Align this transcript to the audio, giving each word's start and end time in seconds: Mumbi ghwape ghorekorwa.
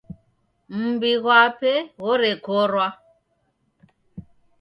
Mumbi 0.73 1.11
ghwape 1.23 1.71
ghorekorwa. 2.01 2.87